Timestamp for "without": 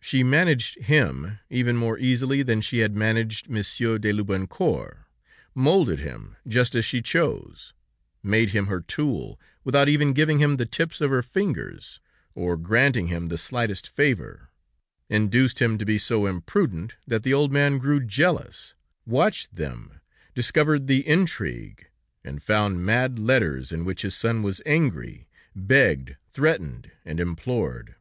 9.62-9.88